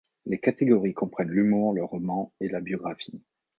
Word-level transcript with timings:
Les 0.25 0.39
catégories 0.39 0.95
comprennent 0.95 1.29
l'humour, 1.29 1.73
le 1.73 1.83
roman 1.83 2.33
et 2.39 2.47
la 2.49 2.59
biographie. 2.59 3.21